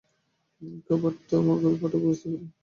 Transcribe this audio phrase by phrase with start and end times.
[0.85, 2.49] খাবারটা আমার ঘরে পাঠাবার ব্যবস্থা করবেন?